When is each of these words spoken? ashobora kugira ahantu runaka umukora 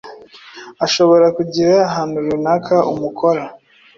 ashobora 0.85 1.25
kugira 1.37 1.73
ahantu 1.87 2.17
runaka 2.27 2.75
umukora 2.91 3.43